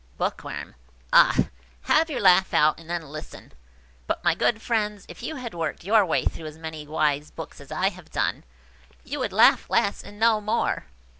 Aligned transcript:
Bookworm. 0.17 0.73
"Ah! 1.13 1.49
have 1.83 2.09
your 2.09 2.21
laugh 2.21 2.55
out, 2.55 2.79
and 2.79 2.89
then 2.89 3.03
listen. 3.07 3.51
But, 4.07 4.23
my 4.23 4.33
good 4.33 4.59
friends, 4.59 5.05
if 5.07 5.21
you 5.21 5.35
had 5.35 5.53
worked 5.53 5.83
your 5.83 6.03
way 6.03 6.25
through 6.25 6.47
as 6.47 6.57
many 6.57 6.87
wise 6.87 7.29
books 7.29 7.61
as 7.61 7.71
I 7.71 7.89
have 7.89 8.09
done, 8.11 8.43
you 9.03 9.19
would 9.19 9.31
laugh 9.31 9.69
less 9.69 10.03
and 10.03 10.19
know 10.19 10.41
more." 10.41 10.87